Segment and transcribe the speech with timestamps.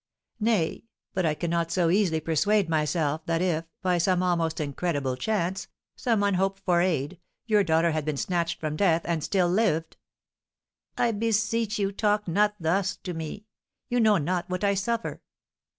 [0.39, 5.67] "Nay, but I cannot so easily persuade myself that if, by some almost incredible chance,
[5.95, 9.97] some unhoped for aid, your daughter had been snatched from death, and still lived"
[10.97, 13.45] "I beseech you talk not thus to me,
[13.89, 15.21] you know not what I suffer."